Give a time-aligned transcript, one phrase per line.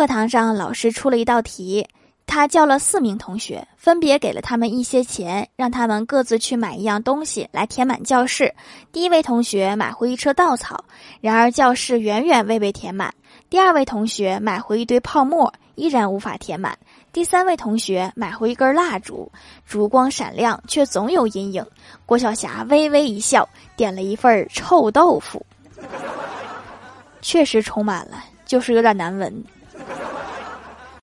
[0.00, 1.86] 课堂上老师出了一道题
[2.24, 8.54] 他叫了四名同学分别给了他们一些钱让他们各自去买一样东西来填满教室。
[8.92, 10.82] 第一位同学买回一车稻草
[11.20, 13.12] 然而教室远远未被填满。
[13.50, 16.78] 第二位同学买回一堆泡沫依然无法填满。
[17.12, 19.30] 第三位同学买回一根蜡烛
[19.66, 21.62] 烛光闪亮却总有阴影。
[22.06, 23.46] 郭晓霞微微一笑
[23.76, 25.44] 点了一份臭豆腐。
[27.20, 29.44] 确实充满了就是有点难闻。